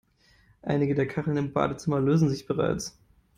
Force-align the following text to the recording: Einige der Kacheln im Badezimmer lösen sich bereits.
Einige 0.63 0.95
der 0.95 1.07
Kacheln 1.07 1.37
im 1.37 1.53
Badezimmer 1.53 1.99
lösen 1.99 2.27
sich 2.27 2.47
bereits. 2.47 2.97